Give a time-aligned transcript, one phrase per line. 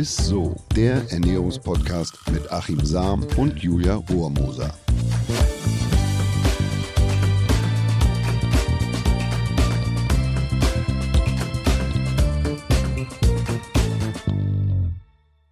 [0.00, 4.72] ist so, der Ernährungspodcast mit Achim Sam und Julia Rohrmoser.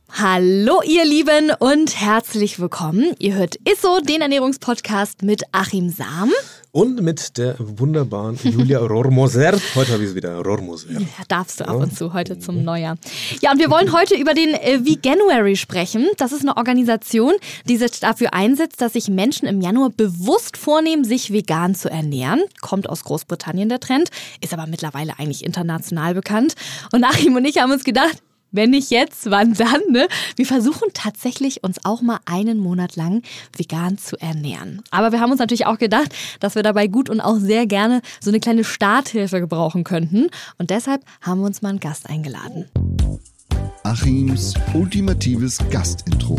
[0.09, 3.15] Hallo ihr Lieben und herzlich willkommen.
[3.19, 6.33] Ihr hört Isso, den Ernährungspodcast mit Achim Sam.
[6.79, 9.59] Und mit der wunderbaren Julia Rormoser.
[9.75, 10.93] Heute habe ich es wieder, Rormoser.
[10.93, 12.97] Ja, darfst du ab und zu, heute zum Neujahr.
[13.43, 16.07] Ja, und wir wollen heute über den äh, Veganuary sprechen.
[16.19, 17.33] Das ist eine Organisation,
[17.69, 22.43] die sich dafür einsetzt, dass sich Menschen im Januar bewusst vornehmen, sich vegan zu ernähren.
[22.61, 26.55] Kommt aus Großbritannien der Trend, ist aber mittlerweile eigentlich international bekannt.
[26.93, 29.83] Und Achim und ich haben uns gedacht, wenn nicht jetzt, wann dann?
[29.91, 30.09] Ne?
[30.37, 33.23] Wir versuchen tatsächlich uns auch mal einen Monat lang
[33.57, 34.83] vegan zu ernähren.
[34.91, 38.01] Aber wir haben uns natürlich auch gedacht, dass wir dabei gut und auch sehr gerne
[38.21, 40.29] so eine kleine Starthilfe gebrauchen könnten.
[40.59, 42.67] Und deshalb haben wir uns mal einen Gast eingeladen.
[43.85, 46.39] Achims ultimatives Gastintro.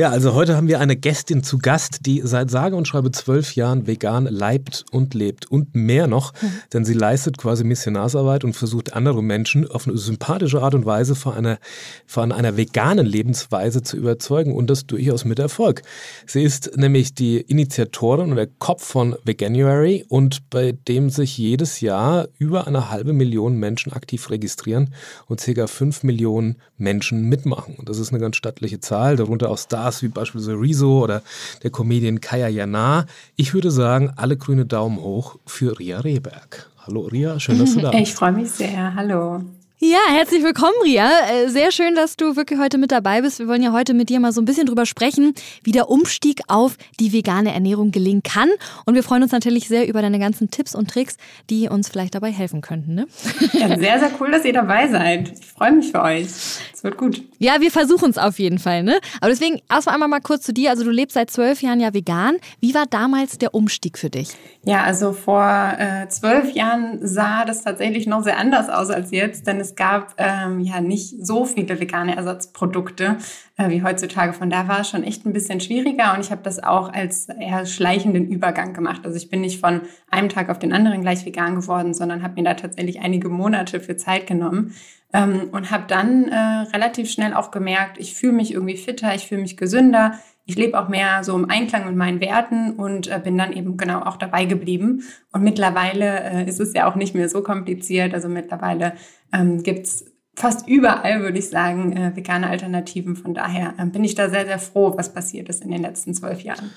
[0.00, 3.54] Ja, also heute haben wir eine Gästin zu Gast, die seit sage und schreibe zwölf
[3.54, 6.52] Jahren vegan leibt und lebt und mehr noch, mhm.
[6.72, 11.14] denn sie leistet quasi Missionarsarbeit und versucht andere Menschen auf eine sympathische Art und Weise
[11.14, 11.58] von einer,
[12.06, 15.82] von einer veganen Lebensweise zu überzeugen und das durchaus mit Erfolg.
[16.26, 21.82] Sie ist nämlich die Initiatorin und der Kopf von Veganuary und bei dem sich jedes
[21.82, 24.94] Jahr über eine halbe Million Menschen aktiv registrieren
[25.26, 25.66] und ca.
[25.66, 27.74] fünf Millionen Menschen mitmachen.
[27.74, 31.22] Und das ist eine ganz stattliche Zahl, darunter auch Stars Stars wie beispielsweise Rezo oder
[31.62, 33.06] der Comedian Kaya Jana.
[33.36, 36.70] Ich würde sagen, alle grüne Daumen hoch für Ria Rehberg.
[36.86, 38.02] Hallo Ria, schön, dass du da bist.
[38.02, 38.94] Ich freue mich sehr.
[38.94, 39.42] Hallo.
[39.82, 41.08] Ja, herzlich willkommen, Ria.
[41.30, 43.38] Äh, sehr schön, dass du wirklich heute mit dabei bist.
[43.38, 45.32] Wir wollen ja heute mit dir mal so ein bisschen drüber sprechen,
[45.64, 48.50] wie der Umstieg auf die vegane Ernährung gelingen kann.
[48.84, 51.16] Und wir freuen uns natürlich sehr über deine ganzen Tipps und Tricks,
[51.48, 52.94] die uns vielleicht dabei helfen könnten.
[52.94, 53.06] Ne?
[53.54, 55.32] Ja, sehr, sehr cool, dass ihr dabei seid.
[55.40, 56.26] Ich freue mich für euch.
[56.26, 57.22] Es wird gut.
[57.38, 58.82] Ja, wir versuchen es auf jeden Fall.
[58.82, 59.00] Ne?
[59.22, 60.68] Aber deswegen erstmal einmal mal kurz zu dir.
[60.68, 62.36] Also du lebst seit zwölf Jahren ja vegan.
[62.60, 64.28] Wie war damals der Umstieg für dich?
[64.62, 65.42] Ja, also vor
[65.78, 69.76] äh, zwölf Jahren sah das tatsächlich noch sehr anders aus als jetzt, denn es es
[69.76, 73.18] gab ähm, ja nicht so viele vegane Ersatzprodukte
[73.56, 74.32] äh, wie heutzutage.
[74.32, 77.28] Von da war es schon echt ein bisschen schwieriger und ich habe das auch als
[77.28, 79.02] eher schleichenden Übergang gemacht.
[79.04, 82.34] Also ich bin nicht von einem Tag auf den anderen gleich vegan geworden, sondern habe
[82.34, 84.74] mir da tatsächlich einige Monate für Zeit genommen.
[85.12, 86.36] Ähm, und habe dann äh,
[86.72, 90.20] relativ schnell auch gemerkt, ich fühle mich irgendwie fitter, ich fühle mich gesünder,
[90.50, 93.76] ich lebe auch mehr so im Einklang mit meinen Werten und äh, bin dann eben
[93.76, 95.04] genau auch dabei geblieben.
[95.30, 98.14] Und mittlerweile äh, ist es ja auch nicht mehr so kompliziert.
[98.14, 98.94] Also mittlerweile
[99.32, 103.14] ähm, gibt's fast überall, würde ich sagen, äh, vegane Alternativen.
[103.14, 106.14] Von daher äh, bin ich da sehr, sehr froh, was passiert ist in den letzten
[106.14, 106.70] zwölf Jahren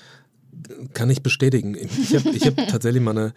[0.92, 1.76] kann ich bestätigen.
[1.76, 3.32] Ich habe ich hab tatsächlich meine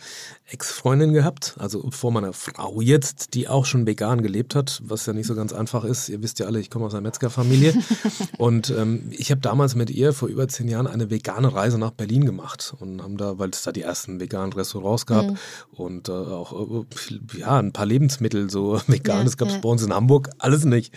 [0.50, 5.14] Ex-Freundin gehabt, also vor meiner Frau jetzt, die auch schon vegan gelebt hat, was ja
[5.14, 6.10] nicht so ganz einfach ist.
[6.10, 7.74] Ihr wisst ja alle, ich komme aus einer Metzgerfamilie.
[8.38, 11.92] und ähm, ich habe damals mit ihr vor über zehn Jahren eine vegane Reise nach
[11.92, 15.38] Berlin gemacht und haben da, weil es da die ersten veganen Restaurants gab mhm.
[15.72, 19.28] und äh, auch äh, ja, ein paar Lebensmittel so vegan.
[19.28, 19.60] Ja, gab es ja.
[19.60, 20.94] bei uns in Hamburg alles nicht.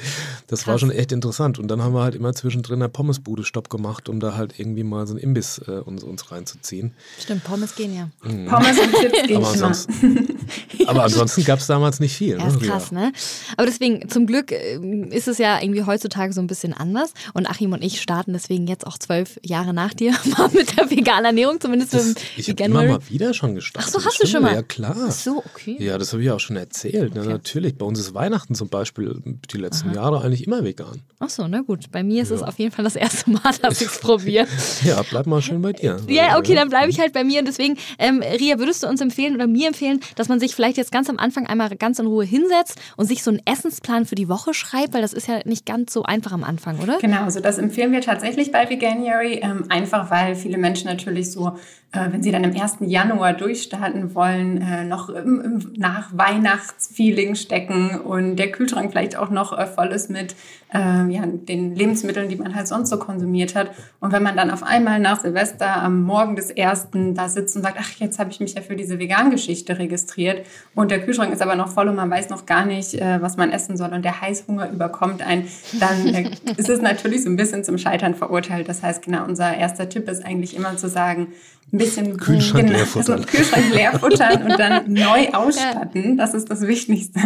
[0.47, 0.69] Das Krass.
[0.69, 1.59] war schon echt interessant.
[1.59, 4.85] Und dann haben wir halt immer zwischendrin eine Pommesbude Stopp gemacht, um da halt irgendwie
[4.85, 6.93] mal so ein Imbiss äh, uns, uns uns reinzuziehen.
[7.19, 8.09] Stimmt, Pommes gehen ja.
[8.23, 8.47] Mhm.
[8.47, 10.39] Pommes und Chips gehen aber ansonsten,
[10.87, 12.39] aber ansonsten gab es damals nicht viel.
[12.39, 12.49] Ja, ne?
[12.49, 13.13] ist krass, ne?
[13.57, 14.79] Aber deswegen, zum Glück äh,
[15.11, 17.13] ist es ja irgendwie heutzutage so ein bisschen anders.
[17.35, 20.91] Und Achim und ich starten deswegen jetzt auch zwölf Jahre nach dir mal mit der
[20.91, 23.93] veganen Ernährung, zumindest das, Ich habe immer mal wieder schon gestartet.
[23.95, 24.55] Ach so, hast du schon mal?
[24.55, 24.97] Ja, klar.
[25.09, 25.77] Ach so, okay.
[25.79, 27.15] Ja, das habe ich auch schon erzählt.
[27.15, 27.21] Ne?
[27.21, 27.31] Okay.
[27.31, 27.77] Ja, natürlich.
[27.77, 29.97] Bei uns ist Weihnachten zum Beispiel die letzten Aha.
[29.97, 31.01] Jahre eigentlich immer vegan.
[31.19, 31.91] Ach so, na gut.
[31.91, 32.37] Bei mir ist ja.
[32.37, 34.47] es auf jeden Fall das erste Mal, dass ich es probiere.
[34.85, 36.00] ja, bleib mal schön bei dir.
[36.09, 37.41] Ja, okay, dann bleibe ich halt bei mir.
[37.41, 40.77] Und deswegen, ähm, Ria, würdest du uns empfehlen oder mir empfehlen, dass man sich vielleicht
[40.77, 44.15] jetzt ganz am Anfang einmal ganz in Ruhe hinsetzt und sich so einen Essensplan für
[44.15, 44.95] die Woche schreibt?
[44.95, 46.99] Weil das ist ja nicht ganz so einfach am Anfang, oder?
[46.99, 49.41] Genau, also das empfehlen wir tatsächlich bei Veganuary.
[49.43, 51.57] Ähm, einfach weil viele Menschen natürlich so
[51.93, 52.77] äh, wenn Sie dann im 1.
[52.81, 59.31] Januar durchstarten wollen, äh, noch im, im nach Weihnachtsfeeling stecken und der Kühlschrank vielleicht auch
[59.31, 60.37] noch äh, voll ist mit
[60.73, 60.79] äh,
[61.13, 63.71] ja, den Lebensmitteln, die man halt sonst so konsumiert hat.
[63.99, 66.89] Und wenn man dann auf einmal nach Silvester am Morgen des 1.
[67.15, 70.47] da sitzt und sagt, ach, jetzt habe ich mich ja für diese Vegan-Geschichte registriert
[70.77, 73.37] und der Kühlschrank ist aber noch voll und man weiß noch gar nicht, äh, was
[73.37, 75.49] man essen soll und der Heißhunger überkommt einen,
[75.81, 78.69] dann äh, ist es natürlich so ein bisschen zum Scheitern verurteilt.
[78.69, 81.29] Das heißt, genau, unser erster Tipp ist eigentlich immer zu sagen,
[81.73, 83.27] ein bisschen Kühlschrank genau, leer futtern.
[83.27, 86.17] Kühlschrank leer futtern und dann neu ausstatten.
[86.17, 87.21] Das ist das Wichtigste,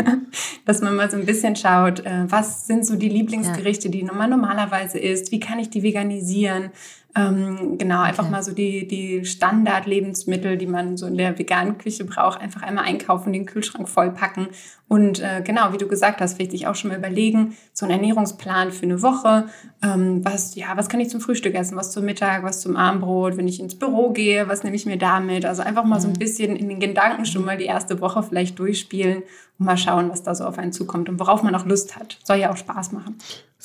[0.64, 4.30] dass man mal so ein bisschen schaut, äh, was sind so die Lieblingsgerichte, die man
[4.30, 6.70] normalerweise isst, wie kann ich die veganisieren,
[7.16, 8.32] Ähm, genau, einfach okay.
[8.32, 12.84] mal so die, die Standard-Lebensmittel, die man so in der veganen Küche braucht, einfach einmal
[12.84, 14.48] einkaufen, den Kühlschrank vollpacken.
[14.88, 17.92] Und äh, genau, wie du gesagt hast, vielleicht sich auch schon mal überlegen, so ein
[17.92, 19.46] Ernährungsplan für eine Woche.
[19.80, 23.36] Ähm, was, ja, was kann ich zum Frühstück essen, was zum Mittag, was zum Abendbrot,
[23.36, 25.46] wenn ich ins Büro gehe, was nehme ich mir damit?
[25.46, 26.18] Also einfach mal so ein mhm.
[26.18, 29.22] bisschen in den Gedanken schon mal die erste Woche vielleicht durchspielen
[29.58, 32.18] und mal schauen, was da so auf einen zukommt und worauf man auch Lust hat.
[32.24, 33.16] Soll ja auch Spaß machen.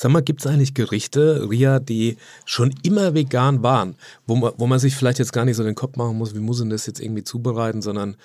[0.02, 2.16] Sag mal, gibt es eigentlich Gerichte, Ria, die
[2.46, 5.76] schon immer vegan waren, wo man, wo man sich vielleicht jetzt gar nicht so den
[5.76, 8.16] Kopf machen muss, wie muss man das jetzt irgendwie zubereiten, sondern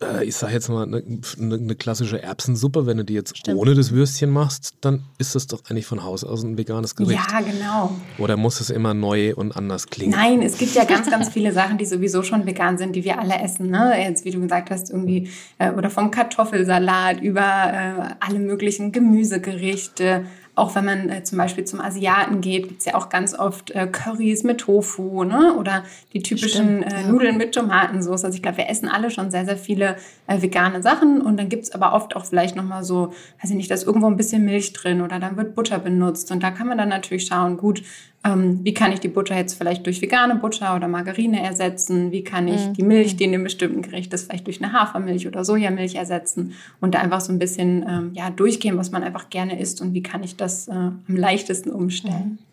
[0.00, 1.02] äh, ich sage jetzt mal, eine,
[1.38, 3.58] eine, klassische Erbsensuppe, wenn du die jetzt Stimmt.
[3.58, 7.20] ohne das Würstchen machst, dann ist das doch eigentlich von Haus aus ein veganes Gericht.
[7.30, 7.94] Ja, genau.
[8.16, 10.12] Oder muss es immer neu und anders klingen?
[10.12, 13.18] Nein, es gibt ja ganz, ganz viele Sachen, die sowieso schon vegan sind, die wir
[13.18, 13.68] alle essen.
[13.68, 13.94] Ne?
[14.02, 15.28] Jetzt, wie du gesagt hast, irgendwie,
[15.58, 20.24] äh, oder vom Kartoffelsalat über äh, alle möglichen Gemüsegerichte,
[20.58, 23.70] auch wenn man äh, zum Beispiel zum Asiaten geht, gibt es ja auch ganz oft
[23.70, 25.54] äh, Currys mit Tofu ne?
[25.54, 28.24] oder die typischen Stimmt, äh, Nudeln mit Tomatensauce.
[28.24, 29.96] Also ich glaube, wir essen alle schon sehr, sehr viele
[30.26, 33.56] äh, vegane Sachen und dann gibt es aber oft auch vielleicht nochmal so, weiß ich
[33.56, 36.50] nicht, da ist irgendwo ein bisschen Milch drin oder dann wird Butter benutzt und da
[36.50, 37.82] kann man dann natürlich schauen, gut,
[38.24, 42.10] ähm, wie kann ich die Butter jetzt vielleicht durch vegane Butter oder Margarine ersetzen?
[42.10, 42.74] Wie kann ich mhm.
[42.74, 46.54] die Milch, die in einem bestimmten Gericht ist, vielleicht durch eine Hafermilch oder Sojamilch ersetzen?
[46.80, 49.94] Und da einfach so ein bisschen ähm, ja, durchgehen, was man einfach gerne isst und
[49.94, 52.38] wie kann ich das äh, am leichtesten umstellen.
[52.40, 52.47] Mhm.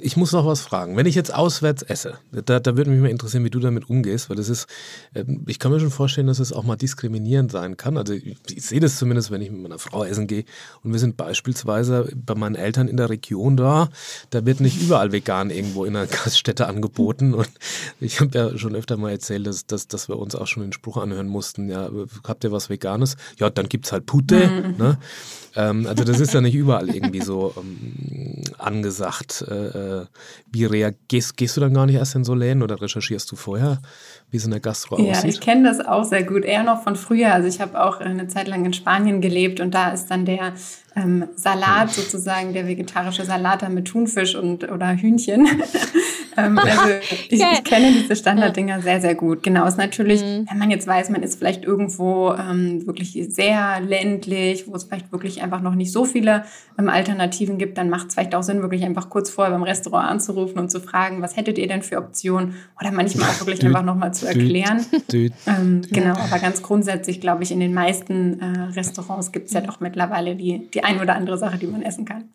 [0.00, 0.96] Ich muss noch was fragen.
[0.96, 4.28] Wenn ich jetzt auswärts esse, da, da würde mich mal interessieren, wie du damit umgehst,
[4.28, 4.66] weil das ist,
[5.14, 7.96] ähm, ich kann mir schon vorstellen, dass es auch mal diskriminierend sein kann.
[7.96, 10.44] Also ich, ich sehe das zumindest, wenn ich mit meiner Frau essen gehe
[10.82, 13.88] und wir sind beispielsweise bei meinen Eltern in der Region da,
[14.30, 17.50] da wird nicht überall vegan irgendwo in einer Gaststätte angeboten und
[18.00, 20.72] ich habe ja schon öfter mal erzählt, dass, dass, dass wir uns auch schon den
[20.72, 21.90] Spruch anhören mussten, ja,
[22.26, 23.16] habt ihr was Veganes?
[23.38, 24.48] Ja, dann gibt es halt Pute.
[24.48, 24.76] Mhm.
[24.78, 24.98] Ne?
[25.54, 29.42] Ähm, also das ist ja nicht überall irgendwie so ähm, angesagt.
[29.48, 30.06] Äh, äh,
[30.50, 33.80] wie reagierst gehst du dann gar nicht erst in so Läden oder recherchierst du vorher,
[34.30, 35.24] wie es in der Gastro ja, aussieht?
[35.24, 37.32] Ja, ich kenne das auch sehr gut, eher noch von früher.
[37.32, 40.54] Also ich habe auch eine Zeit lang in Spanien gelebt und da ist dann der
[40.96, 45.46] ähm, Salat sozusagen, der vegetarische Salat mit Thunfisch und oder Hühnchen.
[46.36, 46.82] ähm, also
[47.28, 49.42] ich, ich, kenne diese Standarddinger sehr, sehr gut.
[49.42, 50.46] Genau, ist natürlich, mhm.
[50.50, 55.12] wenn man jetzt weiß, man ist vielleicht irgendwo ähm, wirklich sehr ländlich, wo es vielleicht
[55.12, 56.44] wirklich einfach noch nicht so viele
[56.78, 60.08] ähm, Alternativen gibt, dann macht es vielleicht auch Sinn, wirklich einfach kurz vorher beim Restaurant
[60.08, 62.54] anzurufen und zu fragen, was hättet ihr denn für Optionen?
[62.80, 64.84] Oder manchmal auch wirklich einfach nochmal zu erklären.
[65.46, 69.60] Ähm, genau, aber ganz grundsätzlich glaube ich, in den meisten äh, Restaurants gibt es ja
[69.60, 72.28] doch mittlerweile die, die ein oder andere Sache, die man essen kann.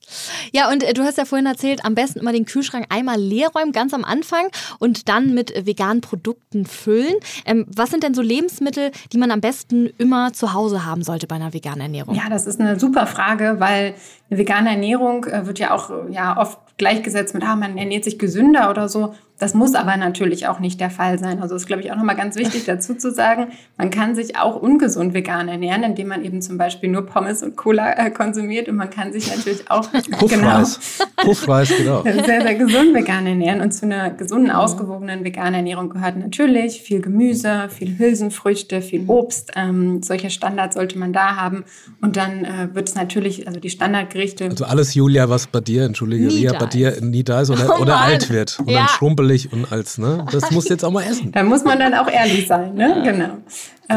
[0.51, 3.49] Ja, und äh, du hast ja vorhin erzählt, am besten immer den Kühlschrank einmal leer
[3.49, 4.49] räumen, ganz am Anfang
[4.79, 7.15] und dann mit veganen Produkten füllen.
[7.45, 11.27] Ähm, was sind denn so Lebensmittel, die man am besten immer zu Hause haben sollte
[11.27, 12.15] bei einer veganen Ernährung?
[12.15, 13.95] Ja, das ist eine super Frage, weil
[14.29, 18.17] eine vegane Ernährung äh, wird ja auch ja, oft gleichgesetzt mit, ah, man ernährt sich
[18.17, 19.13] gesünder oder so.
[19.41, 21.41] Das muss aber natürlich auch nicht der Fall sein.
[21.41, 24.55] Also ist, glaube ich, auch nochmal ganz wichtig dazu zu sagen, man kann sich auch
[24.55, 28.75] ungesund vegan ernähren, indem man eben zum Beispiel nur Pommes und Cola äh, konsumiert und
[28.75, 30.29] man kann sich natürlich auch Puffreis.
[30.29, 32.03] genau, Puffreis, genau.
[32.03, 33.61] sehr, sehr gesund vegan ernähren.
[33.61, 39.53] Und zu einer gesunden, ausgewogenen veganen Ernährung gehört natürlich viel Gemüse, viel Hülsenfrüchte, viel Obst.
[39.55, 41.63] Ähm, solche Standards sollte man da haben.
[41.99, 44.45] Und dann äh, wird es natürlich, also die Standardgerichte.
[44.45, 47.81] Also alles, Julia, was bei dir, entschuldige, Ria, bei dir nie da ist oder, oh
[47.81, 48.79] oder alt wird und ja.
[48.79, 50.25] dann schrumpelig und als, ne?
[50.31, 51.31] Das musst du jetzt auch mal essen.
[51.31, 53.01] Da muss man dann auch ehrlich sein, ne?
[53.03, 53.11] Ja.
[53.11, 53.37] Genau.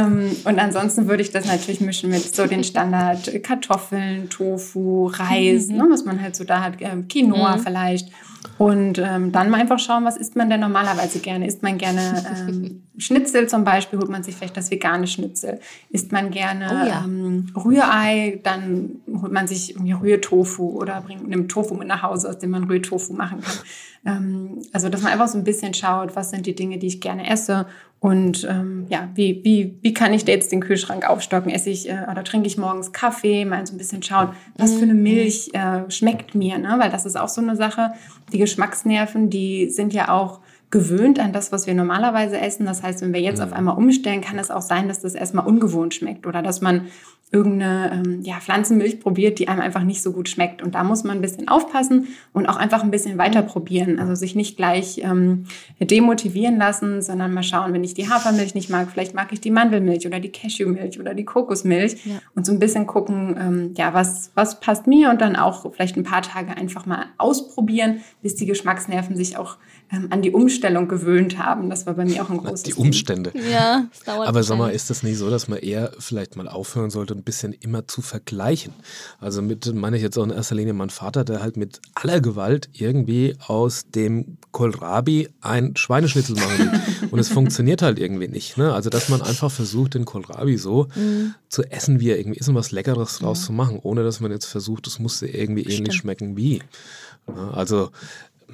[0.01, 5.69] Ähm, und ansonsten würde ich das natürlich mischen mit so den Standard Kartoffeln, Tofu, Reis,
[5.69, 5.77] mhm.
[5.77, 7.61] ne, was man halt so da hat, äh, Quinoa mhm.
[7.61, 8.11] vielleicht.
[8.59, 11.47] Und ähm, dann mal einfach schauen, was isst man denn normalerweise gerne?
[11.47, 15.61] Isst man gerne ähm, Schnitzel zum Beispiel, holt man sich vielleicht das vegane Schnitzel.
[15.91, 17.05] Isst man gerne oh ja.
[17.05, 22.29] ähm, Rührei, dann holt man sich irgendwie Rührtofu oder bringt nimmt Tofu mit nach Hause,
[22.29, 23.57] aus dem man Rührtofu machen kann.
[24.07, 27.01] Ähm, also, dass man einfach so ein bisschen schaut, was sind die Dinge, die ich
[27.01, 27.67] gerne esse
[28.05, 31.51] und ähm, ja, wie, wie, wie kann ich da jetzt den Kühlschrank aufstocken?
[31.51, 33.47] Esse ich äh, oder trinke ich morgens Kaffee?
[33.47, 35.03] Mal so ein bisschen schauen, was für eine mhm.
[35.05, 36.77] Milch äh, schmeckt mir, ne?
[36.79, 37.93] Weil das ist auch so eine Sache.
[38.31, 42.67] Die Geschmacksnerven, die sind ja auch gewöhnt an das, was wir normalerweise essen.
[42.67, 43.57] Das heißt, wenn wir jetzt auf mhm.
[43.57, 46.89] einmal umstellen, kann es auch sein, dass das erstmal ungewohnt schmeckt oder dass man
[47.35, 50.63] irgendeine ähm, ja, Pflanzenmilch probiert, die einem einfach nicht so gut schmeckt.
[50.63, 53.99] Und da muss man ein bisschen aufpassen und auch einfach ein bisschen weiter probieren.
[53.99, 55.47] Also sich nicht gleich ähm,
[55.81, 59.51] demotivieren lassen, sondern mal schauen, wenn ich die Hafermilch nicht mag, vielleicht mag ich die
[59.51, 62.21] Mandelmilch oder die Cashewmilch oder die Kokosmilch ja.
[62.37, 65.97] und so ein bisschen gucken, ähm, ja, was, was passt mir und dann auch vielleicht
[65.97, 69.57] ein paar Tage einfach mal ausprobieren, bis die Geschmacksnerven sich auch
[69.95, 71.71] ähm, an die Umstellung gewöhnt haben.
[71.71, 73.31] Das war bei mir auch ein großes Die Umstände.
[73.31, 73.43] Ding.
[73.51, 74.29] Ja, das dauert.
[74.29, 77.53] Aber sag mal, ist das nicht so, dass man eher vielleicht mal aufhören sollte, bisschen
[77.53, 78.73] immer zu vergleichen.
[79.21, 82.21] Also mit meine ich jetzt auch in erster Linie meinen Vater, der halt mit aller
[82.21, 86.81] Gewalt irgendwie aus dem Kohlrabi ein Schweineschnitzel machen will.
[87.11, 88.57] Und es funktioniert halt irgendwie nicht.
[88.57, 88.73] Ne?
[88.73, 91.35] Also dass man einfach versucht, den Kohlrabi so mhm.
[91.49, 93.45] zu essen, wie er irgendwie ist und was Leckeres draus mhm.
[93.45, 95.95] zu machen, ohne dass man jetzt versucht, es musste irgendwie ähnlich Stimmt.
[95.95, 96.63] schmecken wie.
[97.53, 97.91] Also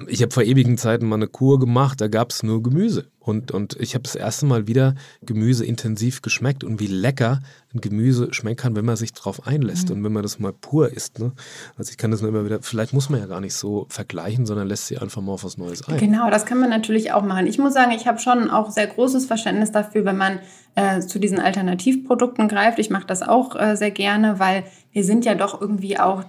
[0.07, 3.11] ich habe vor ewigen Zeiten mal eine Kur gemacht, da gab es nur Gemüse.
[3.31, 7.41] Und, und ich habe das erste Mal wieder Gemüse intensiv geschmeckt und wie lecker
[7.73, 9.97] ein Gemüse schmecken kann, wenn man sich darauf einlässt mhm.
[9.97, 11.21] und wenn man das mal pur isst.
[11.21, 11.33] Ne?
[11.79, 14.45] Also ich kann das nur immer wieder, vielleicht muss man ja gar nicht so vergleichen,
[14.45, 15.99] sondern lässt sich einfach mal auf was Neues ein.
[15.99, 17.47] Genau, das kann man natürlich auch machen.
[17.47, 20.41] Ich muss sagen, ich habe schon auch sehr großes Verständnis dafür, wenn man
[20.75, 22.79] äh, zu diesen Alternativprodukten greift.
[22.79, 26.25] Ich mache das auch äh, sehr gerne, weil wir sind ja doch irgendwie auch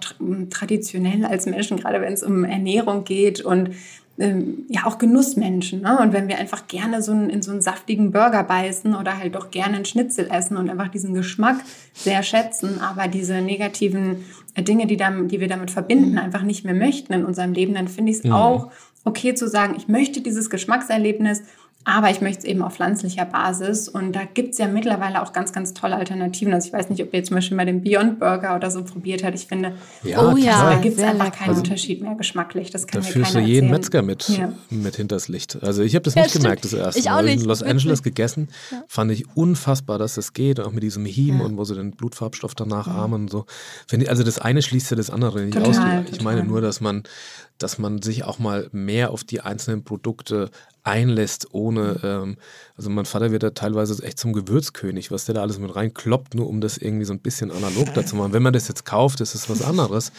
[0.50, 3.70] traditionell als Menschen, gerade wenn es um Ernährung geht und
[4.22, 5.82] ähm, ja auch Genussmenschen.
[5.82, 5.98] Ne?
[5.98, 9.34] Und wenn wir einfach gerne so einen, in so einen saftigen Burger beißen oder halt
[9.34, 11.56] doch gerne einen Schnitzel essen und einfach diesen Geschmack
[11.92, 14.24] sehr schätzen, aber diese negativen
[14.54, 17.74] äh, Dinge, die, dann, die wir damit verbinden, einfach nicht mehr möchten in unserem Leben,
[17.74, 18.34] dann finde ich es ja.
[18.34, 18.70] auch
[19.04, 21.42] okay zu sagen, ich möchte dieses Geschmackserlebnis
[21.84, 23.88] aber ich möchte es eben auf pflanzlicher Basis.
[23.88, 26.54] Und da gibt es ja mittlerweile auch ganz, ganz tolle Alternativen.
[26.54, 29.24] Also ich weiß nicht, ob ihr zum Beispiel mal den Beyond Burger oder so probiert
[29.24, 29.34] habt.
[29.34, 29.72] Ich finde,
[30.04, 31.36] ja, oh ja, da gibt es einfach lecker.
[31.38, 32.70] keinen also, Unterschied mehr geschmacklich.
[32.70, 34.52] Das kann da führst du jeden Metzger mit, ja.
[34.70, 35.58] mit hinters Licht.
[35.62, 36.44] Also ich habe das ja, nicht stimmt.
[36.44, 37.28] gemerkt, das erste ich Mal.
[37.28, 38.84] Ich in Los Angeles gegessen, ja.
[38.86, 40.60] fand ich unfassbar, dass das geht.
[40.60, 43.46] Auch mit diesem Hiem und wo sie den Blutfarbstoff danach ahmen und so.
[43.90, 46.06] Ich, also das eine schließt ja das andere nicht total, aus.
[46.12, 47.02] Ich meine nur, dass man
[47.58, 50.50] dass man sich auch mal mehr auf die einzelnen Produkte
[50.84, 52.36] einlässt, ohne, ähm,
[52.76, 56.34] also mein Vater wird da teilweise echt zum Gewürzkönig, was der da alles mit reinkloppt,
[56.34, 58.32] nur um das irgendwie so ein bisschen analog dazu machen.
[58.32, 60.12] Wenn man das jetzt kauft, ist es was anderes.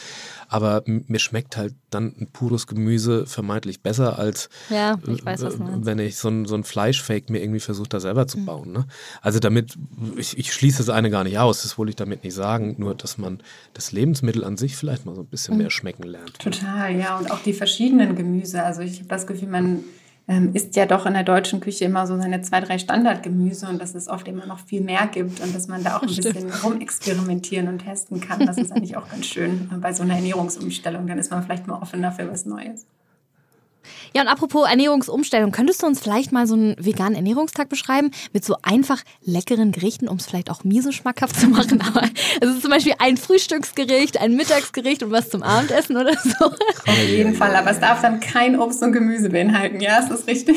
[0.48, 5.98] Aber mir schmeckt halt dann ein pures Gemüse vermeintlich besser, als ja, ich weiß, wenn
[5.98, 8.44] ich so ein, so ein Fleischfake mir irgendwie versuche, da selber zu mhm.
[8.44, 8.72] bauen.
[8.72, 8.86] Ne?
[9.22, 9.76] Also damit,
[10.16, 12.94] ich, ich, schließe das eine gar nicht aus, das wollte ich damit nicht sagen, nur
[12.94, 15.62] dass man das Lebensmittel an sich vielleicht mal so ein bisschen mhm.
[15.62, 16.38] mehr schmecken lernt.
[16.38, 17.18] Total, ja.
[17.18, 18.62] Und auch die verschiedenen Gemüse.
[18.62, 19.84] Also ich habe das Gefühl, man
[20.26, 23.80] ähm, isst ja doch in der deutschen Küche immer so seine zwei, drei Standardgemüse und
[23.80, 26.34] dass es oft immer noch viel mehr gibt und dass man da auch ein Stimmt.
[26.34, 28.46] bisschen rumexperimentieren und testen kann.
[28.46, 31.06] Das ist eigentlich auch ganz schön bei so einer Ernährungsumstellung.
[31.06, 32.86] Dann ist man vielleicht mal offener für was Neues.
[34.14, 38.44] Ja, und apropos Ernährungsumstellung, könntest du uns vielleicht mal so einen veganen Ernährungstag beschreiben mit
[38.44, 41.80] so einfach leckeren Gerichten, um es vielleicht auch mir so schmackhaft zu machen?
[41.86, 42.08] Aber
[42.40, 46.46] also zum Beispiel ein Frühstücksgericht, ein Mittagsgericht und was zum Abendessen oder so.
[46.46, 49.80] Auf jeden Fall, aber es darf dann kein Obst und Gemüse beinhalten.
[49.80, 50.56] Ja, ist das richtig?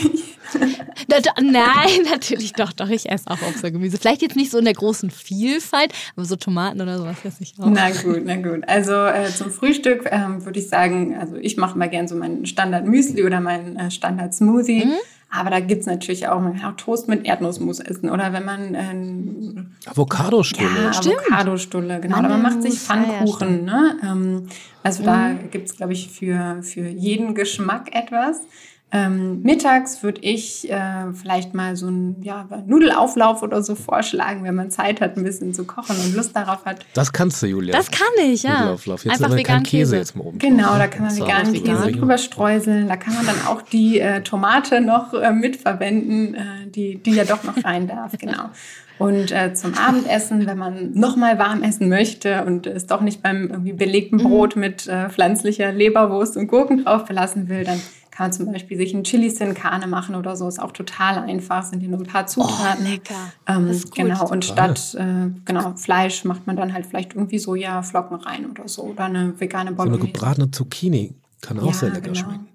[1.41, 2.89] Nein, natürlich doch, doch.
[2.89, 3.97] Ich esse auch Obst und Gemüse.
[3.97, 7.53] Vielleicht jetzt nicht so in der großen Vielfalt, aber so Tomaten oder sowas esse ich
[7.59, 7.67] auch.
[7.69, 8.67] Na gut, na gut.
[8.67, 12.45] Also äh, zum Frühstück ähm, würde ich sagen, also ich mache mal gerne so meinen
[12.45, 14.85] Standard-Müsli oder mein äh, Standard-Smoothie.
[14.85, 14.93] Mhm.
[15.29, 18.09] Aber da gibt es natürlich auch, man kann auch Toast mit Erdnussmus essen.
[18.09, 18.75] Oder wenn man.
[18.75, 20.69] Ähm, Avocadostulle.
[20.69, 22.19] Ja, Avocadostulle, genau.
[22.19, 23.65] Oder man macht sich Pfannkuchen.
[23.65, 23.97] Ne?
[24.03, 24.47] Ähm,
[24.83, 25.05] also mhm.
[25.05, 28.41] da gibt es, glaube ich, für, für jeden Geschmack etwas.
[28.89, 34.55] Ähm, mittags würde ich äh, vielleicht mal so einen ja, Nudelauflauf oder so vorschlagen, wenn
[34.55, 36.85] man Zeit hat, ein bisschen zu kochen und Lust darauf hat.
[36.93, 37.73] Das kannst du, Julia.
[37.73, 38.59] Das kann ich, ja.
[38.59, 39.03] Nudelauflauf.
[39.03, 39.77] Jetzt Einfach vegan Käse.
[39.77, 40.39] Käse jetzt mal oben.
[40.39, 42.87] Genau, da kann man veganen Käse drüber streuseln.
[42.87, 47.25] Da kann man dann auch die äh, Tomate noch äh, mitverwenden, äh, die, die ja
[47.25, 48.13] doch noch rein darf.
[48.19, 48.49] Genau.
[48.97, 53.49] Und äh, zum Abendessen, wenn man nochmal warm essen möchte und es doch nicht beim
[53.49, 54.23] irgendwie belegten mhm.
[54.23, 57.79] Brot mit äh, pflanzlicher Leberwurst und Gurken drauf belassen will, dann
[58.17, 60.47] kann man zum Beispiel sich ein Chili Sin Carne machen oder so.
[60.47, 62.83] Ist auch total einfach, sind hier nur ein paar Zutaten.
[62.83, 63.13] Oh, lecker.
[63.45, 68.49] Ähm, genau, und statt äh, genau, Fleisch macht man dann halt vielleicht irgendwie Sojaflocken rein
[68.49, 68.81] oder so.
[68.85, 69.99] Oder eine vegane Bolognese.
[69.99, 72.15] So eine gebratene Zucchini kann auch ja, sehr lecker genau.
[72.15, 72.47] schmecken.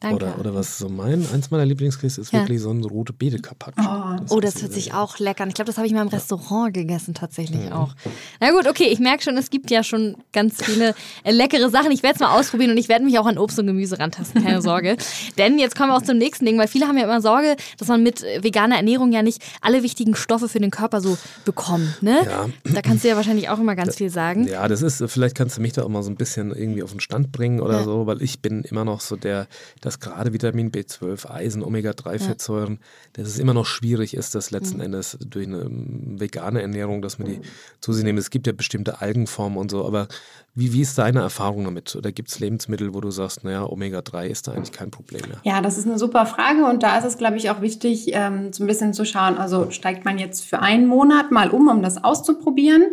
[0.00, 0.16] Danke.
[0.16, 2.40] Oder, oder was so mein, eins meiner Lieblingsgerichte ist ja.
[2.40, 3.84] wirklich so ein rote Beete Carpaccio.
[3.84, 5.48] Oh, das, oh, das hört sich auch lecker an.
[5.48, 7.74] Ich glaube, das habe ich mal im Restaurant gegessen, tatsächlich ja.
[7.74, 7.94] auch.
[8.40, 11.90] Na gut, okay, ich merke schon, es gibt ja schon ganz viele äh, leckere Sachen.
[11.90, 14.42] Ich werde es mal ausprobieren und ich werde mich auch an Obst und Gemüse rantasten,
[14.44, 14.96] keine Sorge.
[15.38, 17.88] Denn jetzt kommen wir auch zum nächsten Ding, weil viele haben ja immer Sorge, dass
[17.88, 22.02] man mit veganer Ernährung ja nicht alle wichtigen Stoffe für den Körper so bekommt.
[22.02, 22.18] Ne?
[22.26, 22.46] Ja.
[22.64, 24.46] Da kannst du ja wahrscheinlich auch immer ganz viel sagen.
[24.46, 26.90] Ja, das ist, vielleicht kannst du mich da auch mal so ein bisschen irgendwie auf
[26.90, 27.84] den Stand bringen oder ja.
[27.84, 29.46] so, weil ich bin immer noch so der,
[29.84, 32.78] das gerade Vitamin B12, Eisen, Omega-3-Fettsäuren, ja.
[33.12, 34.84] dass es immer noch schwierig ist, das letzten mhm.
[34.84, 37.40] Endes durch eine ähm, vegane Ernährung, dass man die
[37.80, 38.18] zu sich nimmt.
[38.18, 40.08] Es gibt ja bestimmte Algenformen und so, aber
[40.54, 41.94] wie, wie ist deine Erfahrung damit?
[41.96, 45.40] Oder gibt es Lebensmittel, wo du sagst, naja, Omega-3 ist da eigentlich kein Problem mehr?
[45.42, 48.54] Ja, das ist eine super Frage und da ist es, glaube ich, auch wichtig, ähm,
[48.54, 51.82] so ein bisschen zu schauen, also steigt man jetzt für einen Monat mal um, um
[51.82, 52.84] das auszuprobieren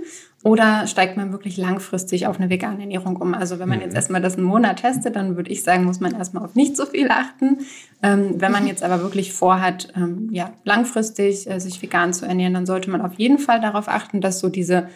[0.44, 3.36] Oder steigt man wirklich langfristig auf eine vegane Ernährung um?
[3.36, 6.16] Also wenn man jetzt erstmal das einen Monat testet, dann würde ich sagen, muss man
[6.16, 7.60] erstmal auf nicht so viel achten.
[8.02, 12.56] Ähm, wenn man jetzt aber wirklich vorhat, ähm, ja, langfristig äh, sich vegan zu ernähren,
[12.56, 14.88] dann sollte man auf jeden Fall darauf achten, dass so diese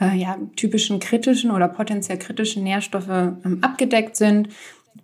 [0.00, 4.48] äh, ja, typischen kritischen oder potenziell kritischen Nährstoffe ähm, abgedeckt sind.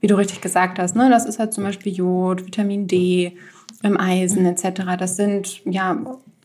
[0.00, 1.10] Wie du richtig gesagt hast, ne?
[1.10, 3.36] das ist halt zum Beispiel Jod, Vitamin D,
[3.82, 4.82] ähm, Eisen etc.
[4.98, 5.98] Das sind ja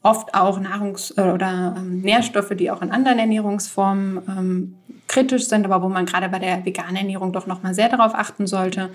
[0.06, 4.76] oft auch Nahrungs- äh, oder ähm, Nährstoffe, die auch in anderen Ernährungsformen ähm,
[5.08, 8.46] kritisch sind, aber wo man gerade bei der veganen Ernährung doch nochmal sehr darauf achten
[8.46, 8.92] sollte.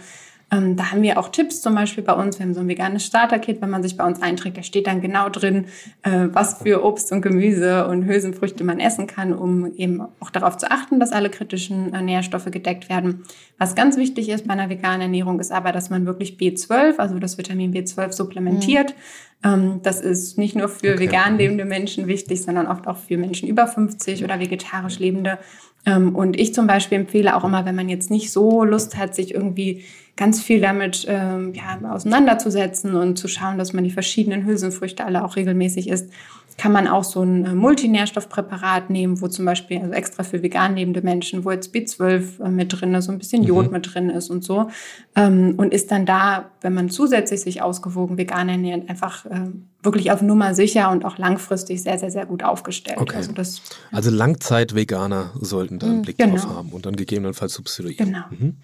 [0.52, 2.38] Ähm, da haben wir auch Tipps zum Beispiel bei uns.
[2.38, 5.00] Wir haben so ein veganes Starter-Kit, wenn man sich bei uns einträgt, da steht dann
[5.00, 5.66] genau drin,
[6.02, 10.56] äh, was für Obst und Gemüse und Hülsenfrüchte man essen kann, um eben auch darauf
[10.56, 13.22] zu achten, dass alle kritischen äh, Nährstoffe gedeckt werden.
[13.58, 17.18] Was ganz wichtig ist bei einer veganen Ernährung, ist aber, dass man wirklich B12, also
[17.20, 18.94] das Vitamin B12 supplementiert.
[19.42, 19.80] Mhm.
[19.82, 20.98] das ist nicht nur für okay.
[20.98, 25.38] vegan lebende Menschen wichtig, sondern oft auch für Menschen über 50 oder vegetarisch lebende.
[25.86, 29.14] Ähm, und ich zum Beispiel empfehle auch immer, wenn man jetzt nicht so Lust hat,
[29.14, 29.84] sich irgendwie
[30.20, 35.24] ganz viel damit ähm, ja, auseinanderzusetzen und zu schauen, dass man die verschiedenen Hülsenfrüchte alle
[35.24, 36.10] auch regelmäßig isst,
[36.58, 40.76] kann man auch so ein äh, Multinährstoffpräparat nehmen, wo zum Beispiel also extra für vegan
[40.76, 43.72] lebende Menschen, wo jetzt B12 äh, mit drin ist, so ein bisschen Jod mhm.
[43.72, 44.68] mit drin ist und so.
[45.16, 49.46] Ähm, und ist dann da, wenn man zusätzlich sich ausgewogen vegan ernährt, einfach äh,
[49.82, 52.98] wirklich auf Nummer sicher und auch langfristig sehr, sehr, sehr gut aufgestellt.
[52.98, 53.16] Okay.
[53.16, 56.36] Also, das, also Langzeit-Veganer sollten da einen mhm, Blick genau.
[56.36, 58.08] drauf haben und dann gegebenenfalls substituieren.
[58.08, 58.24] Genau.
[58.28, 58.56] Mhm.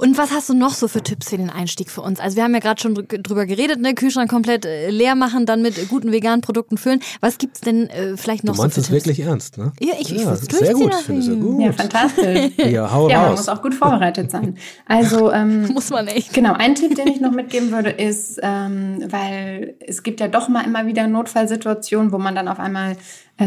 [0.00, 2.20] Und was hast du noch so für Tipps für den Einstieg für uns?
[2.20, 3.94] Also wir haben ja gerade schon drüber geredet, ne?
[3.94, 7.00] Kühlschrank komplett äh, leer machen, dann mit guten veganen Produkten füllen.
[7.20, 9.72] Was gibt's denn äh, vielleicht noch du meinst so für es wirklich ernst, ne?
[9.78, 11.60] Ja, ich, ich ja, sehr gut, ich finde es sehr gut.
[11.60, 12.52] Ja, fantastisch.
[12.56, 13.26] ja, hau ja, raus.
[13.26, 14.56] man muss auch gut vorbereitet sein.
[14.86, 16.32] Also ähm, muss man echt.
[16.32, 20.48] Genau, ein Tipp, den ich noch mitgeben würde, ist, ähm, weil es gibt ja doch
[20.48, 22.96] mal immer wieder Notfallsituationen, wo man dann auf einmal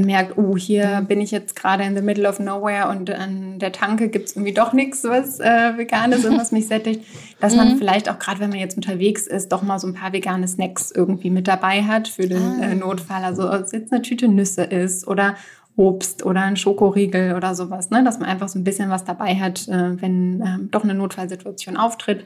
[0.01, 3.71] merkt, oh, hier bin ich jetzt gerade in the middle of nowhere und an der
[3.71, 7.03] Tanke gibt es irgendwie doch nichts, was äh, vegan ist und was mich sättigt,
[7.39, 7.77] dass man mhm.
[7.77, 10.91] vielleicht auch gerade, wenn man jetzt unterwegs ist, doch mal so ein paar vegane Snacks
[10.91, 12.71] irgendwie mit dabei hat für den ah.
[12.71, 13.23] äh, Notfall.
[13.23, 15.35] Also ob es jetzt eine Tüte Nüsse ist oder
[15.75, 18.03] Obst oder ein Schokoriegel oder sowas, ne?
[18.03, 21.77] dass man einfach so ein bisschen was dabei hat, äh, wenn ähm, doch eine Notfallsituation
[21.77, 22.25] auftritt.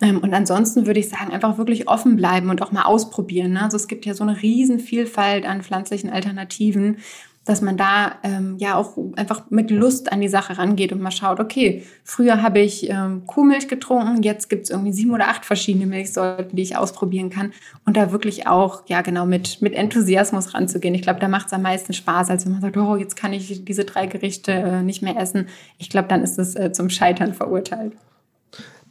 [0.00, 3.52] Ähm, und ansonsten würde ich sagen, einfach wirklich offen bleiben und auch mal ausprobieren.
[3.52, 3.62] Ne?
[3.62, 6.98] Also es gibt ja so eine riesen Vielfalt an pflanzlichen Alternativen,
[7.46, 11.12] dass man da ähm, ja auch einfach mit Lust an die Sache rangeht und mal
[11.12, 15.44] schaut, okay, früher habe ich ähm, Kuhmilch getrunken, jetzt gibt es irgendwie sieben oder acht
[15.44, 17.52] verschiedene Milchsorten, die ich ausprobieren kann
[17.84, 20.96] und da wirklich auch, ja genau, mit, mit Enthusiasmus ranzugehen.
[20.96, 23.32] Ich glaube, da macht es am meisten Spaß, als wenn man sagt, oh, jetzt kann
[23.32, 25.46] ich diese drei Gerichte äh, nicht mehr essen.
[25.78, 27.92] Ich glaube, dann ist es äh, zum Scheitern verurteilt.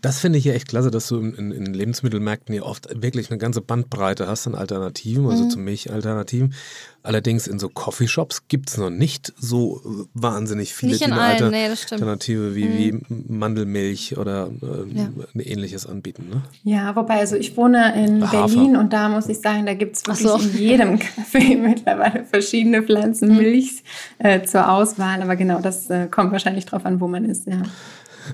[0.06, 3.40] Das finde ich ja echt klasse, dass du in, in, Lebensmittelmärkten ja oft wirklich eine
[3.40, 5.50] ganze Bandbreite hast an Alternativen, also mhm.
[5.50, 6.54] zu Milchalternativen.
[7.02, 9.82] Allerdings in so Coffeeshops gibt es noch nicht so
[10.14, 13.02] wahnsinnig viele, nicht die eine allen, nee, Alternative wie, mhm.
[13.08, 15.10] wie Mandelmilch oder äh, ja.
[15.40, 16.30] ähnliches anbieten.
[16.30, 16.44] Ne?
[16.64, 18.46] Ja, wobei, also ich wohne in Hafer.
[18.46, 20.38] Berlin und da muss ich sagen, da gibt es wirklich so.
[20.38, 23.82] in jedem Kaffee mittlerweile verschiedene Pflanzenmilchs
[24.20, 24.26] mhm.
[24.26, 25.24] äh, zur Auswahl.
[25.24, 27.64] Aber genau, das äh, kommt wahrscheinlich drauf an, wo man ist, ja.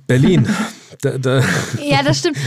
[0.08, 0.48] Berlin.
[1.02, 1.44] Da, da,
[1.82, 2.38] ja, das stimmt.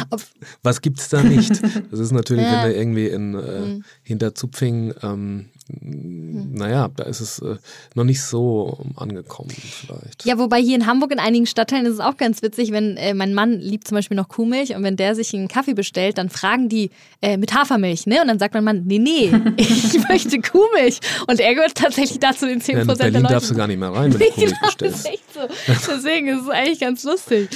[0.62, 1.61] Was gibt es da nicht?
[1.90, 2.64] Das ist natürlich, ja.
[2.64, 3.85] wenn du irgendwie in äh, mhm.
[4.02, 5.50] Hinterzupfing ähm, hm.
[5.66, 7.57] Naja, da ist es äh,
[7.94, 10.24] noch nicht so angekommen vielleicht.
[10.27, 13.14] Ja, wobei hier in Hamburg in einigen Stadtteilen ist es auch ganz witzig, wenn äh,
[13.14, 16.29] mein Mann liebt zum Beispiel noch Kuhmilch und wenn der sich einen Kaffee bestellt, dann
[16.29, 16.90] fragen die
[17.22, 18.20] äh, mit Hafermilch, ne?
[18.20, 21.00] Und dann sagt mein Mann, nee, nee, ich möchte Kuhmilch.
[21.29, 23.33] Und er gehört tatsächlich dazu den 10% ja, in Berlin der Leute.
[23.33, 24.94] darfst du gar nicht mehr rein, wenn du Kuhmilch genau, bestellst.
[24.94, 25.92] Das ist echt so.
[25.94, 27.48] Deswegen ist es eigentlich ganz lustig.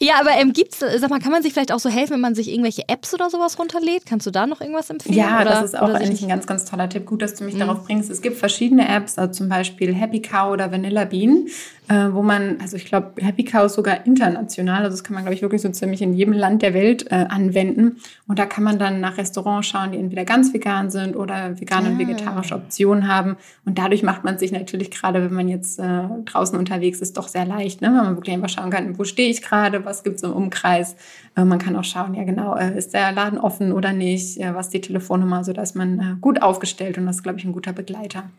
[0.00, 2.34] Ja, aber ähm, gibt's, sag mal, kann man sich vielleicht auch so helfen, wenn man
[2.34, 4.04] sich irgendwelche Apps oder sowas runterlädt?
[4.04, 5.16] Kannst du da noch irgendwas empfehlen?
[5.16, 7.06] Ja, oder, das ist auch eigentlich ein ganz, ganz toller Tipp.
[7.06, 7.60] Gut, dass du mich mhm.
[7.60, 8.10] darauf bringst.
[8.10, 11.46] Es gibt verschiedene Apps, also zum Beispiel Happy Cow oder Vanilla Bean,
[11.88, 15.24] äh, wo man, also ich glaube, Happy Cow ist sogar international, also das kann man,
[15.24, 17.96] glaube ich, wirklich so ziemlich in jedem Land der Welt äh, anwenden.
[18.26, 21.88] Und da kann man dann nach Restaurants schauen, die entweder ganz vegan sind oder vegane
[21.88, 21.90] ah.
[21.92, 23.36] und vegetarische Optionen haben.
[23.64, 27.28] Und dadurch macht man sich natürlich gerade, wenn man jetzt äh, draußen unterwegs ist, doch
[27.28, 27.88] sehr leicht, ne?
[27.88, 30.96] weil man wirklich einfach schauen kann, wo stehe ich gerade, was gibt es im Umkreis.
[31.36, 34.54] Äh, man kann auch schauen, ja genau, äh, ist der Laden offen oder nicht, äh,
[34.54, 38.30] was die Telefonnummer, sodass man gut aufgestellt und das glaube ich, ein guter Begleiter.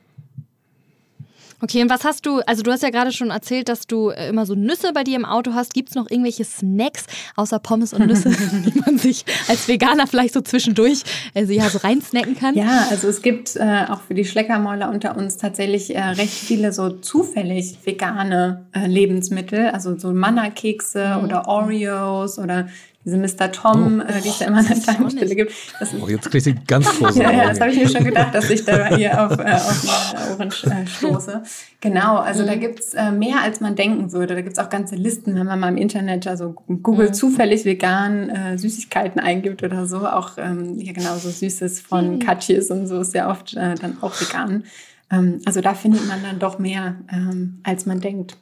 [1.61, 4.29] Okay, und was hast du, also du hast ja gerade schon erzählt, dass du äh,
[4.29, 5.73] immer so Nüsse bei dir im Auto hast.
[5.73, 8.29] Gibt es noch irgendwelche Snacks außer Pommes und Nüsse,
[8.65, 11.03] die man sich als Veganer vielleicht so zwischendurch
[11.35, 12.55] also ja, so reinsnacken kann?
[12.55, 16.71] Ja, also es gibt äh, auch für die Schleckermäuler unter uns tatsächlich äh, recht viele
[16.71, 21.25] so zufällig vegane äh, Lebensmittel, also so Manna-Kekse mhm.
[21.25, 22.69] oder Oreos oder
[23.05, 23.51] diese Mr.
[23.51, 24.11] Tom, oh.
[24.11, 25.53] äh, die es ja immer an der Tankstelle gibt.
[25.79, 28.35] Das oh, jetzt kriege ich ganz große Ja, ja das habe ich mir schon gedacht,
[28.35, 29.83] dass ich da hier auf, äh, auf
[30.17, 31.43] meine Ohren äh, stoße.
[31.79, 32.47] Genau, also mhm.
[32.47, 34.35] da gibt's äh, mehr, als man denken würde.
[34.35, 37.13] Da gibt's auch ganze Listen, wenn man mal im Internet, also Google mhm.
[37.13, 40.05] zufällig vegan äh, Süßigkeiten eingibt oder so.
[40.05, 42.19] Auch ähm, ja genau so Süßes von mhm.
[42.19, 44.65] Katjes und so ist ja oft äh, dann auch vegan.
[45.09, 48.37] Ähm, also da findet man dann doch mehr, ähm, als man denkt.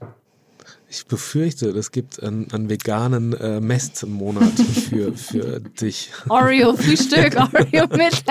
[0.90, 4.54] Ich befürchte, es gibt einen, einen veganen äh, Messmonat
[4.90, 6.12] für, für dich.
[6.30, 8.24] Oreo-Frühstück, Oreo mit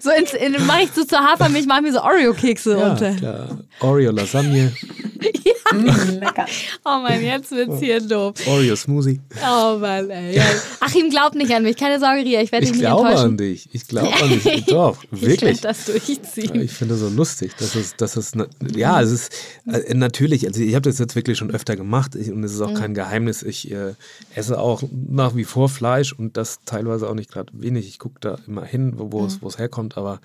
[0.00, 3.64] So ins, in, mach ich so zur Hafermilch, mach mir so Oreo-Kekse ja, unter.
[3.80, 4.72] Oreo-Lasagne.
[5.22, 5.78] Ja.
[5.78, 6.46] Mm, lecker.
[6.84, 8.34] Oh Mann, jetzt wird's hier doof.
[8.46, 9.20] Oreo-Smoothie.
[9.42, 10.40] Oh Mann, ey.
[10.80, 11.76] Achim glaubt nicht an mich.
[11.76, 13.08] Keine Sorge, Ria, ich werde dich nicht enttäuschen.
[13.08, 13.68] Ich glaube an dich.
[13.78, 14.64] Ich glaube an dich.
[14.66, 15.50] Doch, wirklich.
[15.56, 16.60] Ich das durchziehen.
[16.60, 18.32] Ich finde es so lustig, dass es, dass es,
[18.74, 19.32] ja, es ist
[19.66, 22.70] äh, natürlich, also ich habe das jetzt wirklich schon öfter gemacht und es ist auch
[22.70, 22.74] mhm.
[22.74, 23.42] kein Geheimnis.
[23.42, 23.94] Ich äh,
[24.34, 27.88] esse auch nach wie vor Fleisch und das teilweise auch nicht gerade wenig.
[27.88, 29.46] Ich gucke da immer hin, wo, wo, mhm.
[29.46, 30.20] es, herkommt, aber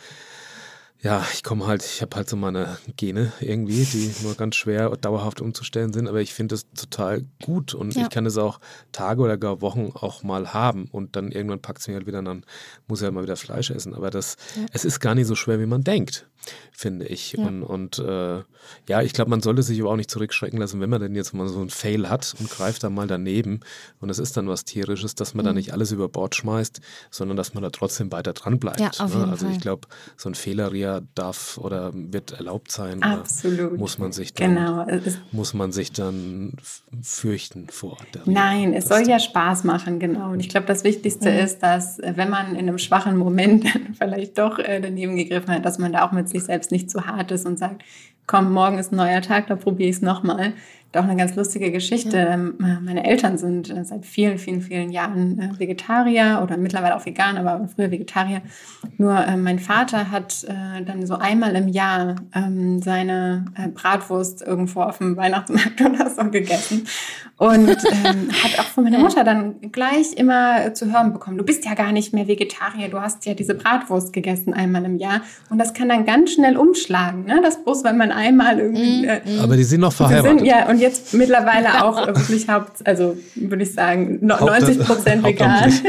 [1.04, 4.90] ja, ich komme halt, ich habe halt so meine Gene irgendwie, die nur ganz schwer
[4.92, 8.04] dauerhaft umzustellen sind, aber ich finde es total gut und ja.
[8.04, 8.60] ich kann es auch
[8.94, 12.20] Tage oder gar Wochen auch mal haben und dann irgendwann packt es mich halt wieder
[12.20, 12.46] und dann
[12.88, 13.94] muss ich halt mal wieder Fleisch essen.
[13.94, 14.66] Aber das, ja.
[14.72, 16.26] es ist gar nicht so schwer, wie man denkt
[16.72, 17.34] finde ich.
[17.34, 17.46] Ja.
[17.46, 18.42] Und, und äh,
[18.88, 21.34] ja, ich glaube, man sollte sich aber auch nicht zurückschrecken lassen, wenn man denn jetzt
[21.34, 23.62] mal so einen Fail hat und greift da mal daneben
[24.00, 25.48] und es ist dann was Tierisches, dass man mhm.
[25.48, 28.80] da nicht alles über Bord schmeißt, sondern dass man da trotzdem weiter dran bleibt.
[28.80, 29.20] Ja, auf ne?
[29.20, 33.04] jeden Also ich glaube, so ein Fehler darf oder wird erlaubt sein.
[33.04, 33.78] Absolut.
[33.78, 34.88] Muss man sich dann, genau.
[35.32, 36.54] muss man sich dann
[37.02, 40.32] fürchten vor der Nein, es soll ja Spaß machen, genau.
[40.32, 41.40] Und ich glaube, das Wichtigste mhm.
[41.40, 43.66] ist, dass äh, wenn man in einem schwachen Moment
[43.98, 47.08] vielleicht doch äh, daneben gegriffen hat, dass man da auch mit sich selbst nicht zu
[47.08, 47.84] hart ist und sagt,
[48.28, 50.54] komm, morgen ist ein neuer Tag, da probiere ich es nochmal,
[50.96, 52.18] auch eine ganz lustige Geschichte.
[52.18, 52.34] Ja.
[52.34, 57.06] Ähm, meine Eltern sind äh, seit vielen, vielen, vielen Jahren äh, Vegetarier oder mittlerweile auch
[57.06, 58.42] vegan, aber früher Vegetarier.
[58.98, 60.46] Nur äh, mein Vater hat
[60.86, 66.86] dann so einmal im Jahr ähm, seine Bratwurst irgendwo auf dem Weihnachtsmarkt oder so gegessen
[67.38, 71.66] und ähm, hat auch von meiner Mutter dann gleich immer zu hören bekommen, du bist
[71.66, 75.58] ja gar nicht mehr Vegetarier, du hast ja diese Bratwurst gegessen einmal im Jahr und
[75.58, 77.40] das kann dann ganz schnell umschlagen, ne?
[77.44, 79.04] das bloß, wenn man einmal irgendwie...
[79.04, 79.10] Mhm.
[79.10, 80.40] Äh, aber die sind noch verheiratet.
[80.40, 85.74] Sind, ja, und jetzt mittlerweile auch wirklich Haupt, also würde ich sagen, 90 Prozent vegan.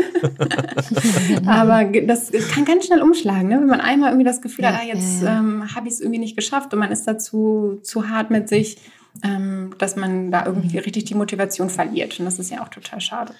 [1.47, 3.61] Aber das, kann ganz schnell umschlagen, ne?
[3.61, 5.39] wenn man einmal irgendwie das Gefühl ja, hat, ah, jetzt ja, ja.
[5.39, 8.79] ähm, habe ich es irgendwie nicht geschafft und man ist dazu zu hart mit sich
[9.79, 12.19] dass man da irgendwie richtig die Motivation verliert.
[12.19, 13.33] Und das ist ja auch total schade.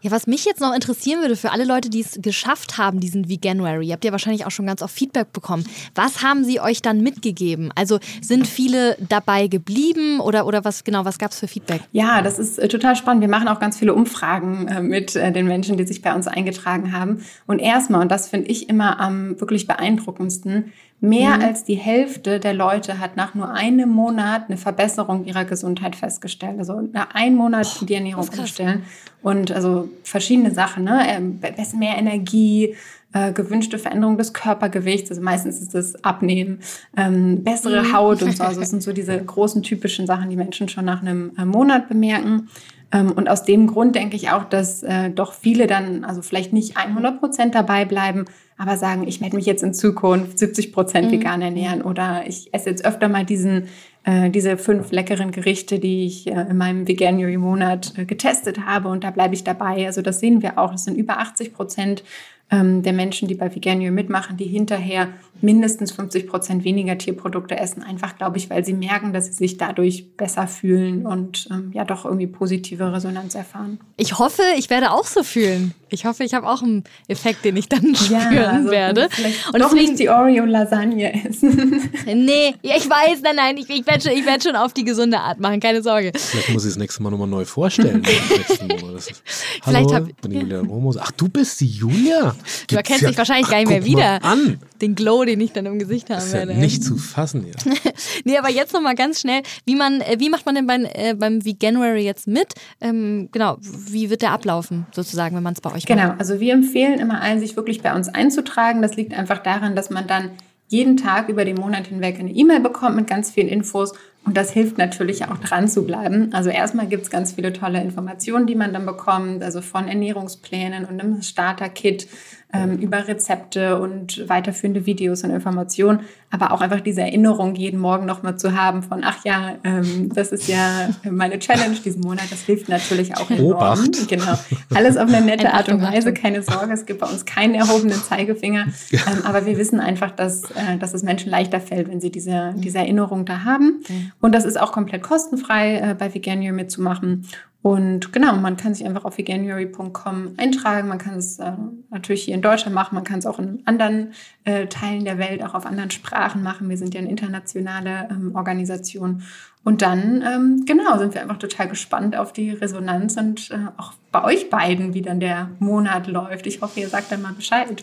[0.00, 3.28] Ja, was mich jetzt noch interessieren würde für alle Leute, die es geschafft haben, diesen
[3.28, 5.64] Veganuary, habt ihr wahrscheinlich auch schon ganz oft Feedback bekommen.
[5.94, 7.72] Was haben sie euch dann mitgegeben?
[7.74, 11.82] Also sind viele dabei geblieben oder, oder was genau, was gab es für Feedback?
[11.92, 13.20] Ja, das ist äh, total spannend.
[13.20, 16.28] Wir machen auch ganz viele Umfragen äh, mit äh, den Menschen, die sich bei uns
[16.28, 17.24] eingetragen haben.
[17.46, 21.44] Und erstmal, und das finde ich immer am wirklich beeindruckendsten, Mehr mhm.
[21.44, 26.58] als die Hälfte der Leute hat nach nur einem Monat eine Verbesserung ihrer Gesundheit festgestellt.
[26.58, 28.82] Also nach einem Monat die Ernährung umstellen.
[29.22, 31.02] Und also verschiedene Sachen, ne?
[31.08, 31.40] Ähm,
[31.78, 32.74] mehr Energie,
[33.12, 36.60] äh, gewünschte Veränderung des Körpergewichts, also meistens ist das Abnehmen,
[36.96, 37.92] ähm, bessere mhm.
[37.94, 38.44] Haut und so.
[38.44, 41.88] Also das sind so diese großen typischen Sachen, die Menschen schon nach einem äh, Monat
[41.88, 42.48] bemerken.
[42.92, 46.52] Ähm, und aus dem Grund denke ich auch, dass äh, doch viele dann, also vielleicht
[46.52, 48.24] nicht 100 Prozent dabei bleiben,
[48.56, 51.12] aber sagen, ich werde mich jetzt in Zukunft 70 Prozent mhm.
[51.12, 53.68] vegan ernähren oder ich esse jetzt öfter mal diesen,
[54.04, 59.04] äh, diese fünf leckeren Gerichte, die ich äh, in meinem Veganuary-Monat äh, getestet habe und
[59.04, 59.86] da bleibe ich dabei.
[59.86, 60.72] Also das sehen wir auch.
[60.72, 62.02] Das sind über 80 Prozent
[62.50, 65.08] ähm, der Menschen, die bei Veganuary mitmachen, die hinterher
[65.40, 67.82] mindestens 50 Prozent weniger Tierprodukte essen.
[67.82, 71.84] Einfach, glaube ich, weil sie merken, dass sie sich dadurch besser fühlen und ähm, ja
[71.84, 73.78] doch irgendwie positive Resonanz erfahren.
[73.96, 75.74] Ich hoffe, ich werde auch so fühlen.
[75.90, 79.08] Ich hoffe, ich habe auch einen Effekt, den ich dann spüren ja, also werde.
[79.52, 81.90] Und doch nicht die Oreo-Lasagne essen.
[82.06, 85.40] nee, ich weiß, nein, nein, ich, ich werde schon, werd schon auf die gesunde Art
[85.40, 86.12] machen, keine Sorge.
[86.14, 88.02] Vielleicht muss ich das nächste Mal nochmal neu vorstellen.
[88.96, 89.22] ist,
[89.64, 90.98] Hallo, hab, bin ich wieder Romos.
[90.98, 92.34] Ach, du bist die Julia?
[92.68, 94.24] Du erkennst ja, dich wahrscheinlich ach, gar nicht mehr wieder.
[94.24, 94.58] An.
[94.80, 96.20] Den Glow, den ich dann im Gesicht habe.
[96.20, 97.72] Das ist ja nicht zu fassen ja.
[98.24, 101.14] nee, aber jetzt nochmal ganz schnell, wie man, äh, wie macht man denn beim, äh,
[101.14, 102.54] beim Veganuary jetzt mit?
[102.80, 106.20] Ähm, genau, wie wird der ablaufen, sozusagen, wenn man es bei euch Genau, macht?
[106.20, 108.82] also wir empfehlen immer allen, sich wirklich bei uns einzutragen.
[108.82, 110.30] Das liegt einfach daran, dass man dann
[110.68, 113.94] jeden Tag über den Monat hinweg eine E-Mail bekommt mit ganz vielen Infos
[114.28, 116.34] und das hilft natürlich auch dran zu bleiben.
[116.34, 120.84] Also erstmal gibt es ganz viele tolle Informationen, die man dann bekommt, also von Ernährungsplänen
[120.84, 122.06] und einem Starter-Kit
[122.52, 128.06] ähm, über Rezepte und weiterführende Videos und Informationen, aber auch einfach diese Erinnerung jeden Morgen
[128.06, 132.24] nochmal zu haben von, ach ja, ähm, das ist ja meine Challenge diesen Monat.
[132.30, 133.52] Das hilft natürlich auch enorm.
[133.52, 134.08] Obacht.
[134.08, 134.38] Genau.
[134.74, 136.72] Alles auf eine nette Art und Weise, keine Sorge.
[136.72, 138.66] Es gibt bei uns keinen erhobenen Zeigefinger.
[138.92, 142.54] Ähm, aber wir wissen einfach, dass, äh, dass es Menschen leichter fällt, wenn sie diese,
[142.56, 143.82] diese Erinnerung da haben.
[144.20, 147.26] Und das ist auch komplett kostenfrei äh, bei Veganuary mitzumachen.
[147.60, 150.88] Und genau, man kann sich einfach auf veganuary.com eintragen.
[150.88, 151.52] Man kann es äh,
[151.90, 154.12] natürlich hier in Deutschland machen, man kann es auch in anderen
[154.44, 156.68] äh, Teilen der Welt, auch auf anderen Sprachen machen.
[156.68, 159.22] Wir sind ja eine internationale ähm, Organisation.
[159.64, 163.92] Und dann, ähm, genau, sind wir einfach total gespannt auf die Resonanz und äh, auch
[164.12, 166.46] bei euch beiden, wie dann der Monat läuft.
[166.46, 167.82] Ich hoffe, ihr sagt dann mal Bescheid.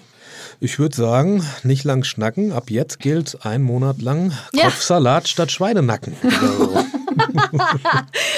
[0.61, 2.53] Ich würde sagen, nicht lang schnacken.
[2.53, 6.15] Ab jetzt gilt ein Monat lang Kopfsalat statt Schweinenacken.
[6.23, 6.85] Also.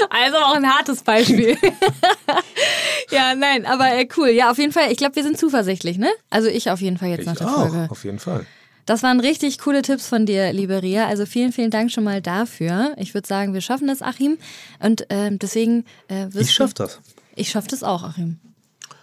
[0.10, 1.58] Also auch ein hartes Beispiel.
[3.12, 4.30] ja, nein, aber äh, cool.
[4.30, 4.92] Ja, auf jeden Fall.
[4.92, 6.10] Ich glaube, wir sind zuversichtlich, ne?
[6.30, 7.88] Also ich auf jeden Fall jetzt ich nach der auch, Folge.
[7.90, 8.46] auf jeden Fall.
[8.86, 11.08] Das waren richtig coole Tipps von dir, liebe Ria.
[11.08, 12.94] Also vielen, vielen Dank schon mal dafür.
[12.98, 14.38] Ich würde sagen, wir schaffen das, Achim.
[14.80, 17.02] Und ähm, deswegen äh, wirst Ich schaff das.
[17.36, 18.40] Ich schaff das auch, Achim.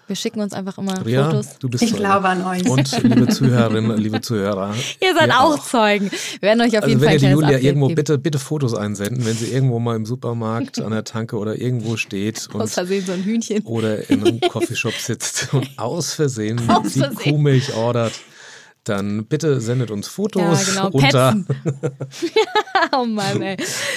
[0.07, 1.59] Wir schicken uns einfach immer Ria, Fotos.
[1.61, 2.03] du bist Ich Zeuge.
[2.03, 2.69] glaube an euch.
[2.69, 4.75] Und liebe Zuhörerinnen, liebe Zuhörer.
[5.01, 6.11] Ihr seid ihr auch, Zeugen.
[6.41, 7.87] Wir werden euch auf Also jeden wenn Fall ihr die ein kleines Julia Update irgendwo
[7.87, 7.95] geben.
[7.97, 11.97] bitte, bitte Fotos einsenden, wenn sie irgendwo mal im Supermarkt an der Tanke oder irgendwo
[11.97, 13.63] steht Aus und Versehen so ein Hühnchen.
[13.65, 17.17] oder in einem Coffeeshop sitzt und aus Versehen Aus die Versehen.
[17.33, 18.13] Kuhmilch ordert,
[18.85, 20.91] dann bitte sendet uns Ja, Fotos genau.
[20.91, 21.47] unter Petzen.
[22.97, 23.57] oh Mann, ey.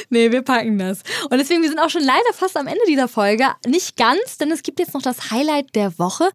[0.09, 1.01] Nee, wir packen das.
[1.29, 3.45] Und deswegen, wir sind auch schon leider fast am Ende dieser Folge.
[3.65, 6.29] Nicht ganz, denn es gibt jetzt noch das Highlight der Woche.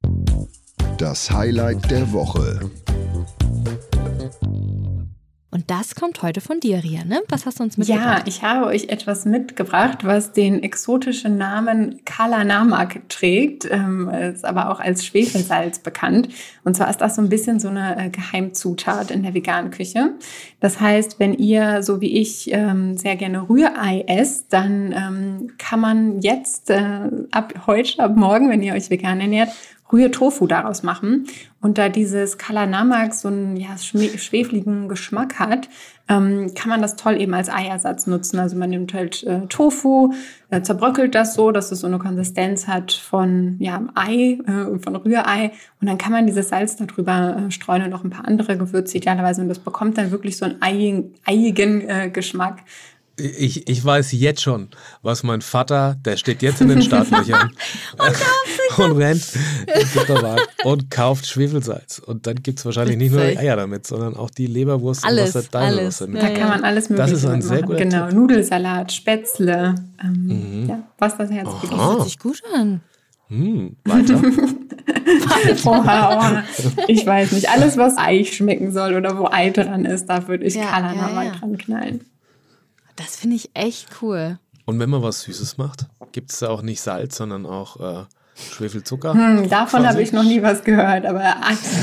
[0.98, 2.70] Das Highlight der Woche.
[5.62, 7.20] Und das kommt heute von dir, Ria, ne?
[7.28, 8.22] Was hast du uns mitgebracht?
[8.22, 14.44] Ja, ich habe euch etwas mitgebracht, was den exotischen Namen Kala Namak trägt, ähm, ist
[14.44, 16.30] aber auch als Schwefelsalz bekannt.
[16.64, 20.14] Und zwar ist das so ein bisschen so eine äh, Geheimzutat in der veganen Küche.
[20.58, 25.78] Das heißt, wenn ihr, so wie ich, ähm, sehr gerne Rührei esst, dann ähm, kann
[25.78, 29.50] man jetzt äh, ab heute, ab morgen, wenn ihr euch vegan ernährt,
[29.92, 31.26] Rührtofu daraus machen.
[31.60, 35.68] Und da dieses Kalanamak so einen ja, schwefligen Geschmack hat,
[36.08, 38.38] ähm, kann man das toll eben als Eiersatz nutzen.
[38.38, 40.12] Also man nimmt halt äh, Tofu,
[40.50, 44.96] äh, zerbröckelt das so, dass es so eine Konsistenz hat von ja, Ei, äh, von
[44.96, 45.52] Rührei.
[45.80, 48.98] Und dann kann man dieses Salz darüber äh, streuen und noch ein paar andere Gewürze
[48.98, 49.42] idealerweise.
[49.42, 52.58] Und das bekommt dann wirklich so einen eiigen, eiigen äh, Geschmack.
[53.18, 54.68] Ich, ich weiß jetzt schon,
[55.02, 57.50] was mein Vater, der steht jetzt in den Startlöchern
[58.78, 61.98] und, rennt den Supermarkt und kauft Schwefelsalz.
[61.98, 63.36] Und dann gibt es wahrscheinlich nicht nur die.
[63.36, 65.98] Eier damit, sondern auch die Leberwurst Alles, und was alles.
[65.98, 68.14] da Ja, kann man alles Mögliche Das ist ein sehr guter Genau, Tipp.
[68.16, 71.78] Nudelsalat, Spätzle, ähm, ja, was das Herz begehrt.
[71.80, 72.80] Das hört sich gut an.
[73.28, 74.20] Hm, weiter.
[75.64, 76.44] Oha.
[76.88, 77.48] Ich weiß nicht.
[77.48, 81.22] Alles, was Ei schmecken soll oder wo Ei dran ist, da würde ich Ja, Kalanama
[81.24, 81.38] ja, ja.
[81.38, 82.00] dran knallen.
[83.04, 84.38] Das finde ich echt cool.
[84.64, 88.04] Und wenn man was Süßes macht, gibt es da auch nicht Salz, sondern auch äh,
[88.34, 89.12] Schwefelzucker.
[89.12, 91.34] Hm, davon habe ich noch nie was gehört, aber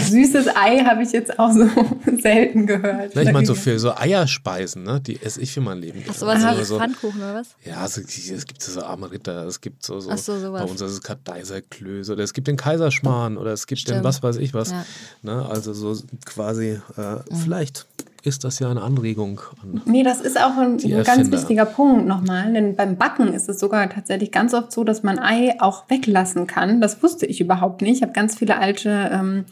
[0.09, 1.67] süßes Ei habe ich jetzt auch so
[2.21, 3.11] selten gehört.
[3.13, 6.03] Na, ich meine, so für so Eierspeisen, ne, die esse ich für mein Leben.
[6.07, 7.49] Hast du was Also so, Pfannkuchen oder was?
[7.63, 10.63] Ja, so, es gibt so arme Ritter, es gibt so, so, Ach so, sowas.
[10.63, 14.03] bei uns ist es Kardeiserklöße oder es gibt den Kaiserschmarrn oder es gibt den Stimmt.
[14.03, 14.71] was weiß ich was.
[14.71, 14.77] Ja.
[14.77, 15.29] Mhm.
[15.29, 17.85] Ne, also so quasi, äh, vielleicht
[18.23, 22.07] ist das ja eine Anregung an Nee, das ist auch ein, ein ganz wichtiger Punkt
[22.07, 25.89] nochmal, denn beim Backen ist es sogar tatsächlich ganz oft so, dass man Ei auch
[25.89, 26.81] weglassen kann.
[26.81, 27.97] Das wusste ich überhaupt nicht.
[27.97, 29.45] Ich habe ganz viele alte ähm,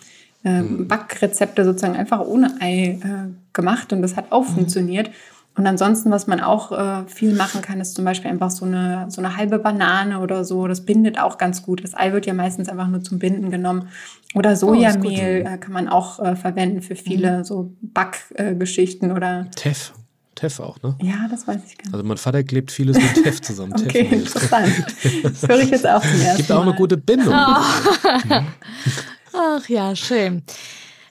[0.43, 5.10] ähm, Backrezepte sozusagen einfach ohne Ei äh, gemacht und das hat auch funktioniert.
[5.58, 9.08] Und ansonsten, was man auch äh, viel machen kann, ist zum Beispiel einfach so eine,
[9.10, 10.67] so eine halbe Banane oder so.
[10.67, 11.84] Das bindet auch ganz gut.
[11.84, 13.89] Das Ei wird ja meistens einfach nur zum Binden genommen.
[14.36, 19.93] Oder Sojamehl äh, kann man auch äh, verwenden für viele so Backgeschichten oder Teff.
[20.36, 20.96] Teff auch, ne?
[21.02, 21.93] ja, das weiß ich gar nicht.
[21.96, 23.74] Also mein Vater klebt vieles mit Teff zusammen.
[23.76, 24.20] Okay, Teffmehl.
[24.20, 24.86] interessant.
[25.24, 27.34] Das höre ich jetzt auch zum ersten Gibt auch eine gute Bindung.
[29.34, 30.43] Ach ja, schön.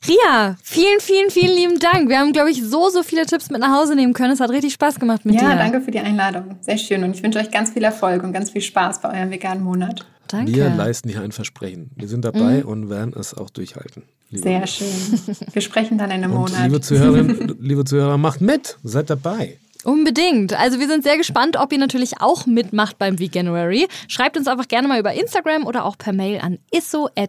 [0.09, 2.09] Ria, vielen, vielen, vielen lieben Dank.
[2.09, 4.33] Wir haben, glaube ich, so, so viele Tipps mit nach Hause nehmen können.
[4.33, 5.57] Es hat richtig Spaß gemacht mit Ja, dir.
[5.57, 6.57] danke für die Einladung.
[6.61, 7.03] Sehr schön.
[7.05, 10.07] Und ich wünsche euch ganz viel Erfolg und ganz viel Spaß bei eurem veganen Monat.
[10.29, 10.53] Danke.
[10.53, 11.91] Wir leisten hier ein Versprechen.
[11.97, 14.03] Wir sind dabei und werden es auch durchhalten.
[14.31, 14.87] liebe Sehr schön.
[15.53, 16.65] Wir sprechen dann in einem Und Monat.
[16.65, 19.59] liebe Zuhörerinnen, liebe Zuhörer, macht mit, seid dabei.
[19.87, 20.53] Unbedingt.
[20.53, 23.87] Also wir sind sehr gespannt, ob ihr natürlich auch mitmacht beim Veganuary.
[24.09, 27.21] Schreibt uns einfach gerne mal über Instagram oder auch per Mail an isso.edeka.de.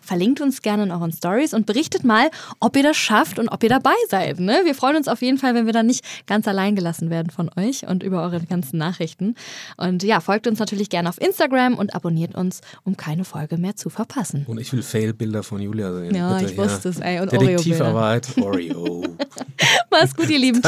[0.00, 3.64] Verlinkt uns gerne in euren Stories und berichtet mal, ob ihr das schafft und ob
[3.64, 4.38] ihr dabei seid.
[4.38, 4.60] Ne?
[4.62, 7.50] Wir freuen uns auf jeden Fall, wenn wir dann nicht ganz allein gelassen werden von
[7.56, 9.34] euch und über eure ganzen Nachrichten.
[9.78, 13.74] Und ja, folgt uns natürlich gerne auf Instagram und abonniert uns, um keine Folge mehr
[13.74, 14.44] zu verpassen.
[14.46, 16.14] Und ich will Fail-Bilder von Julia sehen.
[16.14, 17.18] Ja, Bitte, ich wusste es, ey.
[17.18, 19.02] Und Detektivarbeit, Oreo.
[19.90, 20.62] Mach's gut, ihr Lieben.